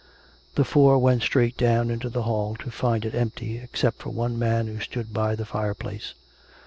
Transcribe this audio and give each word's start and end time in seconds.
The 0.55 0.65
four 0.65 0.97
went 0.97 1.21
straight 1.21 1.57
down 1.57 1.91
into 1.91 2.09
the 2.09 2.23
hall, 2.23 2.55
to 2.55 2.71
find 2.71 3.05
it 3.05 3.13
empty, 3.13 3.59
except 3.59 3.99
for 3.99 4.09
one 4.09 4.39
man 4.39 4.65
who 4.65 4.79
stood 4.79 5.13
by 5.13 5.35
the 5.35 5.45
fire 5.45 5.75
place. 5.75 6.15